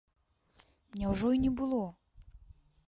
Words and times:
Няўжо 1.03 1.27
і 1.39 1.43
не 1.45 1.51
было? 1.61 1.81